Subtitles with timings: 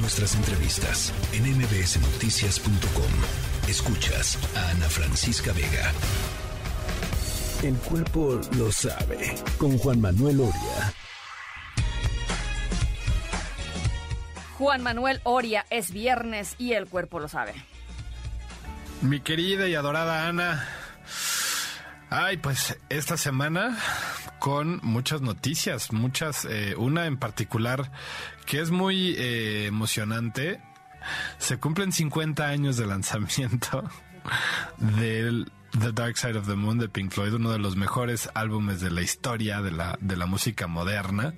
[0.00, 3.68] nuestras entrevistas en mbsnoticias.com.
[3.68, 5.92] Escuchas a Ana Francisca Vega.
[7.62, 10.94] El cuerpo lo sabe con Juan Manuel Oria.
[14.56, 17.54] Juan Manuel Oria es viernes y el cuerpo lo sabe.
[19.02, 20.66] Mi querida y adorada Ana.
[22.10, 23.76] Ay, pues esta semana
[24.38, 27.90] con muchas noticias, muchas, eh, una en particular
[28.46, 30.60] que es muy eh, emocionante.
[31.38, 33.84] Se cumplen 50 años de lanzamiento
[34.78, 38.80] del The Dark Side of the Moon de Pink Floyd, uno de los mejores álbumes
[38.80, 41.34] de la historia de la, de la música moderna.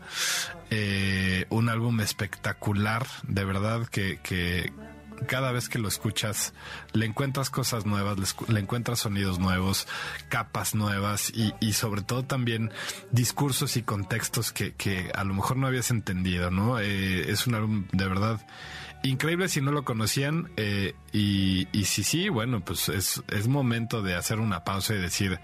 [0.70, 4.72] Eh, un álbum espectacular, de verdad que, que
[5.26, 6.54] cada vez que lo escuchas
[6.92, 9.86] le encuentras cosas nuevas, le, encuentras sonidos nuevos,
[10.28, 12.70] capas nuevas y, y, sobre todo también
[13.10, 16.78] discursos y contextos que, que a lo mejor no habías entendido, ¿no?
[16.80, 18.40] Eh, es un álbum de verdad
[19.02, 24.02] increíble si no lo conocían eh, y, y si sí, bueno, pues es, es momento
[24.02, 25.40] de hacer una pausa y decir,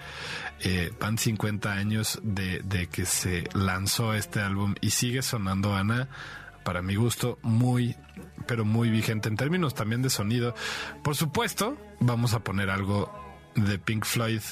[0.61, 6.09] eh, van 50 años de, de que se lanzó este álbum y sigue sonando Ana
[6.67, 7.95] para mi gusto, muy,
[8.49, 10.53] pero muy vigente en términos también de sonido.
[11.05, 13.09] Por supuesto, vamos a poner algo
[13.55, 14.43] de Pink Floyd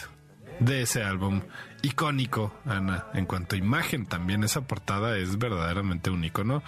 [0.60, 1.42] de ese álbum
[1.82, 3.06] icónico, Ana.
[3.14, 6.62] En cuanto a imagen, también esa portada es verdaderamente un icono.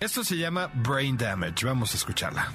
[0.00, 1.64] Esto se llama Brain Damage.
[1.64, 2.52] Vamos a escucharla.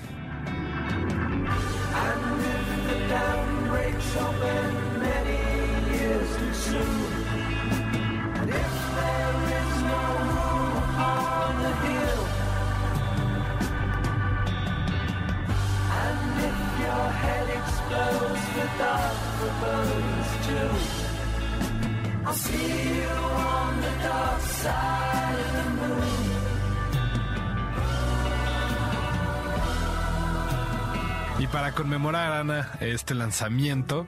[31.38, 34.08] Y para conmemorar, Ana, este lanzamiento,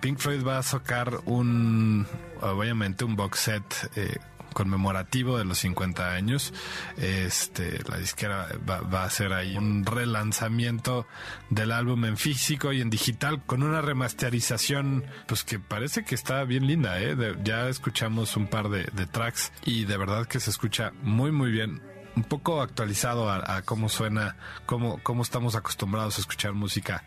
[0.00, 2.06] Pink Floyd va a sacar un,
[2.40, 4.18] obviamente, un box set eh,
[4.56, 6.54] conmemorativo de los 50 años.
[6.96, 11.06] Este, la disquera va, a hacer ahí un relanzamiento
[11.50, 16.42] del álbum en físico y en digital con una remasterización, pues que parece que está
[16.44, 17.14] bien linda, ¿eh?
[17.44, 21.82] ya escuchamos un par de, tracks y de verdad que se escucha muy, muy bien
[22.16, 27.04] un poco actualizado a, cómo suena, cómo, cómo estamos acostumbrados a escuchar música.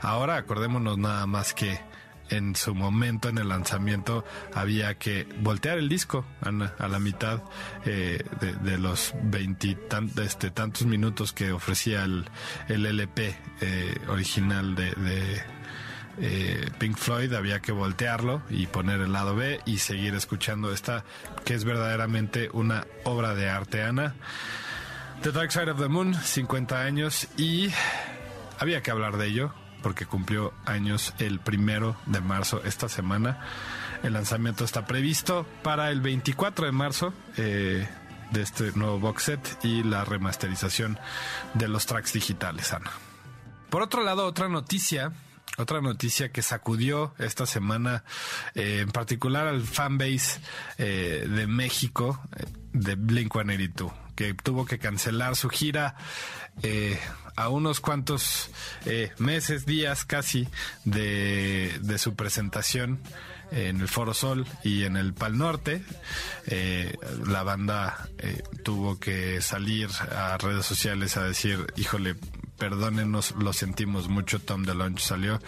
[0.00, 1.80] Ahora acordémonos nada más que
[2.30, 4.24] en su momento, en el lanzamiento,
[4.54, 7.42] había que voltear el disco a la mitad
[7.84, 12.24] eh, de, los veintitantos este, tantos minutos que ofrecía el,
[12.68, 15.42] el LP eh, original de,
[16.20, 21.04] eh, Pink Floyd, había que voltearlo y poner el lado B y seguir escuchando esta,
[21.44, 24.14] que es verdaderamente una obra de arte, Ana.
[25.22, 27.70] The Dark Side of the Moon, 50 años y
[28.58, 29.52] había que hablar de ello
[29.82, 33.40] porque cumplió años el primero de marzo esta semana.
[34.02, 37.88] El lanzamiento está previsto para el 24 de marzo eh,
[38.30, 40.98] de este nuevo box set y la remasterización
[41.54, 42.90] de los tracks digitales, Ana.
[43.70, 45.12] Por otro lado, otra noticia
[45.58, 48.04] otra noticia que sacudió esta semana,
[48.54, 50.40] eh, en particular al fanbase
[50.78, 52.20] eh, de México
[52.72, 55.94] de Blink 182, que tuvo que cancelar su gira
[56.64, 56.98] eh,
[57.36, 58.50] a unos cuantos
[58.84, 60.48] eh, meses, días casi
[60.84, 62.98] de, su presentación
[63.52, 65.84] en el Foro Sol y en el Pal Norte.
[66.48, 66.96] Eh,
[67.28, 68.08] la banda
[68.64, 72.16] tuvo que salir a redes sociales a decir, híjole,
[72.58, 74.40] perdónenos, lo sentimos mucho.
[74.40, 75.40] Tom DeLonge salió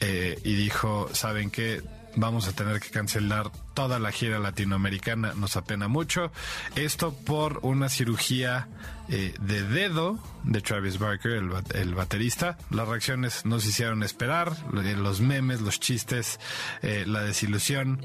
[0.00, 1.82] y dijo, ¿saben qué?
[2.18, 6.32] Vamos a tener que cancelar toda la gira latinoamericana, nos apena mucho.
[6.74, 8.68] Esto por una cirugía
[9.08, 11.42] eh, de dedo de Travis Barker,
[11.74, 12.58] el, baterista.
[12.70, 16.40] Las reacciones nos hicieron esperar, los memes, los chistes,
[16.82, 18.04] eh, la desilusión,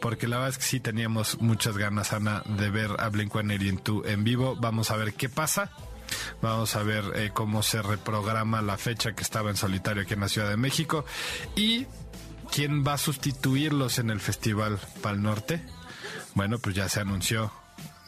[0.00, 4.24] porque la verdad es que sí teníamos muchas ganas, Ana, de ver a Blink-182 en
[4.24, 4.56] vivo.
[4.56, 5.70] Vamos a ver qué pasa.
[6.42, 10.20] Vamos a ver eh, cómo se reprograma la fecha que estaba en solitario aquí en
[10.20, 11.04] la Ciudad de México.
[11.54, 11.86] Y
[12.52, 15.62] ¿Quién va a sustituirlos en el Festival Pal Norte?
[16.34, 17.52] Bueno, pues ya se anunció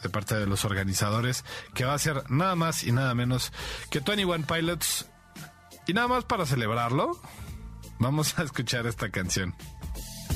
[0.01, 3.51] de parte de los organizadores que va a ser nada más y nada menos
[3.89, 5.07] que 21 Pilots.
[5.87, 7.19] Y nada más para celebrarlo,
[7.99, 9.55] vamos a escuchar esta canción.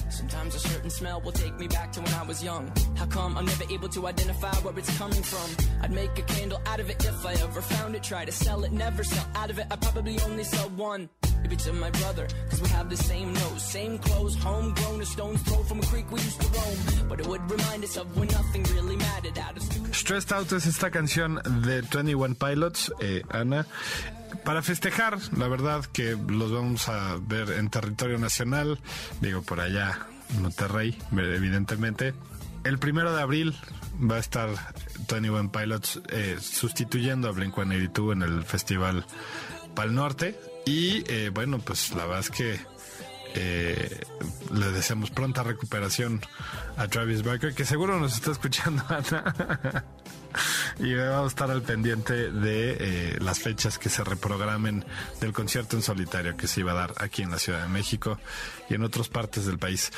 [0.09, 2.71] Sometimes a certain smell will take me back to when I was young.
[2.97, 5.49] How come I'm never able to identify where it's coming from?
[5.83, 8.03] I'd make a candle out of it if I ever found it.
[8.03, 9.67] Try to sell it, never sell out of it.
[9.69, 11.09] I probably only sell one.
[11.43, 15.41] If it's my brother, cause we have the same nose, same clothes, homegrown, a stone's
[15.43, 17.07] throw from a creek we used to roam.
[17.09, 20.65] But it would remind us of when nothing really mattered out of Stressed Out es
[20.65, 23.65] esta canción de 21 Pilots, eh, Ana.
[24.43, 28.79] Para festejar, la verdad que los vamos a ver en territorio nacional,
[29.21, 30.07] digo por allá,
[30.41, 32.13] Monterrey, evidentemente.
[32.63, 33.55] El primero de abril
[33.99, 34.49] va a estar
[35.09, 39.05] 21 Pilots eh, sustituyendo a Blink-182 en el festival
[39.73, 40.39] Pal Norte.
[40.67, 42.59] Y eh, bueno, pues la verdad es que
[43.35, 44.01] eh,
[44.53, 46.19] le deseamos pronta recuperación
[46.75, 49.85] a Travis Barker, que seguro nos está escuchando, Ana.
[50.77, 54.83] y vamos a estar al pendiente de eh, las fechas que se reprogramen
[55.21, 58.19] del concierto en solitario que se iba a dar aquí en la Ciudad de México
[58.69, 59.93] y en otras partes del país.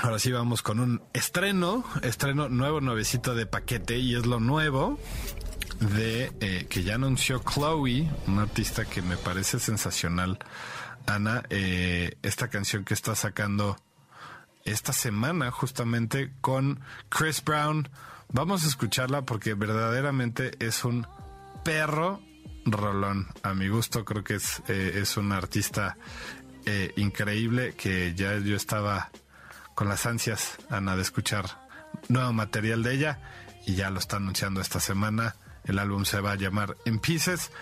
[0.00, 5.00] Ahora sí vamos con un estreno, estreno nuevo, nuevecito de paquete y es lo nuevo
[5.80, 10.38] de eh, que ya anunció Chloe, una artista que me parece sensacional,
[11.06, 13.76] Ana, eh, esta canción que está sacando
[14.64, 17.88] esta semana justamente con Chris Brown.
[18.30, 21.06] Vamos a escucharla porque verdaderamente es un
[21.64, 22.20] perro
[22.66, 23.28] rolón.
[23.42, 25.96] A mi gusto creo que es, eh, es un artista
[26.96, 29.10] increíble que ya yo estaba
[29.74, 31.46] con las ansias, Ana, de escuchar
[32.08, 33.20] nuevo material de ella
[33.64, 35.34] y ya lo está anunciando esta semana.
[35.68, 37.52] El álbum se va a llamar In Pieces.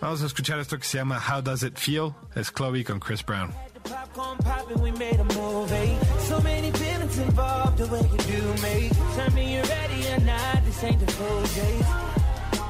[0.00, 2.12] Vamos a escuchar esto que se llama How Does It Feel?
[2.34, 3.52] Es Chloe con Chris Brown.
[11.54, 11.86] Days.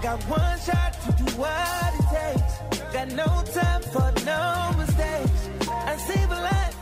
[0.01, 2.53] Got one shot to do what it takes.
[2.93, 5.49] Got no time for no mistakes.
[5.69, 6.29] I save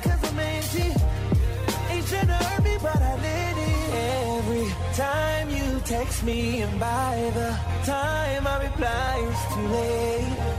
[0.02, 0.22] cause
[5.00, 5.35] I'm
[5.86, 7.50] text me and by the
[7.84, 10.56] time I reply, it's too late.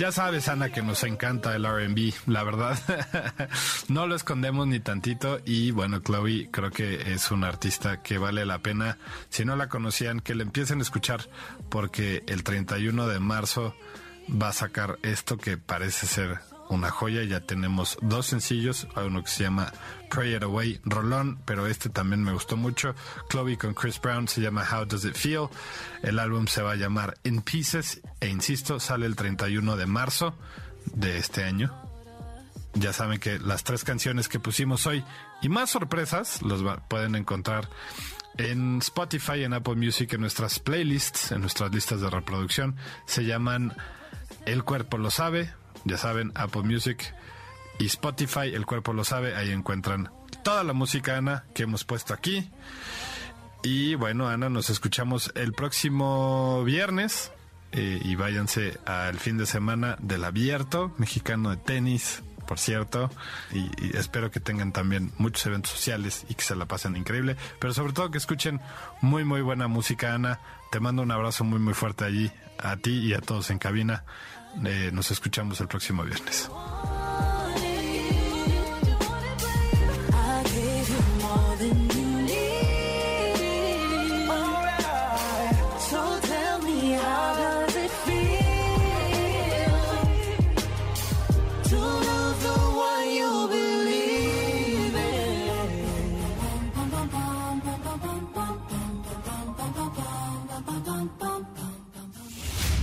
[0.00, 2.78] Ya sabes, Ana, que nos encanta el RB, la verdad.
[3.88, 5.40] no lo escondemos ni tantito.
[5.44, 8.96] Y bueno, Chloe creo que es una artista que vale la pena.
[9.28, 11.28] Si no la conocían, que le empiecen a escuchar,
[11.68, 13.74] porque el 31 de marzo
[14.30, 16.40] va a sacar esto que parece ser
[16.74, 17.22] una joya.
[17.24, 19.72] Ya tenemos dos sencillos, uno que se llama
[20.10, 22.94] Pray It Away, Rolón, pero este también me gustó mucho.
[23.28, 25.48] Chloe con Chris Brown se llama How Does It Feel.
[26.02, 30.34] El álbum se va a llamar In Pieces e insisto, sale el 31 de marzo
[30.94, 31.74] de este año.
[32.74, 35.04] Ya saben que las tres canciones que pusimos hoy
[35.42, 37.68] y más sorpresas los pueden encontrar
[38.36, 42.76] en Spotify, en Apple Music, en nuestras playlists, en nuestras listas de reproducción.
[43.06, 43.76] Se llaman
[44.46, 45.52] El cuerpo lo sabe,
[45.84, 47.14] ya saben, Apple Music
[47.78, 50.10] y Spotify, el cuerpo lo sabe, ahí encuentran
[50.42, 52.50] toda la música, Ana, que hemos puesto aquí.
[53.62, 57.32] Y bueno, Ana, nos escuchamos el próximo viernes.
[57.72, 63.10] Eh, y váyanse al fin de semana del abierto mexicano de tenis, por cierto.
[63.52, 67.36] Y, y, espero que tengan también muchos eventos sociales y que se la pasen increíble.
[67.60, 68.60] Pero sobre todo que escuchen
[69.00, 70.40] muy, muy buena música, Ana.
[70.72, 74.04] Te mando un abrazo muy, muy fuerte allí, a ti y a todos en cabina.
[74.64, 76.50] Eh, nos escuchamos el próximo viernes.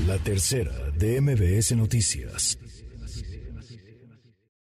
[0.07, 2.57] La tercera de MBS Noticias.